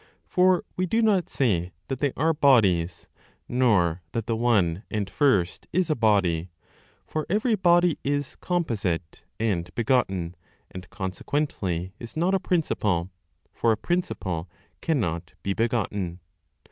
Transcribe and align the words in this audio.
For 0.25 0.63
we 0.75 0.87
do 0.87 1.03
not 1.03 1.29
say 1.29 1.73
that 1.87 1.99
they 1.99 2.11
are 2.17 2.33
bodies, 2.33 3.07
nor 3.47 4.01
that 4.13 4.25
the 4.25 4.35
One 4.35 4.81
and 4.89 5.07
First 5.07 5.67
is 5.71 5.91
a 5.91 5.95
body; 5.95 6.49
for 7.05 7.27
every 7.29 7.53
body 7.53 7.99
is 8.03 8.35
composite 8.37 9.21
and 9.39 9.69
begotten, 9.75 10.35
and 10.71 10.89
consequently 10.89 11.93
is 11.99 12.17
not 12.17 12.33
a 12.33 12.39
principle; 12.39 13.11
for 13.53 13.71
a 13.71 13.77
principle 13.77 14.49
cannot 14.81 15.33
be 15.43 15.53
begotten. 15.53 16.19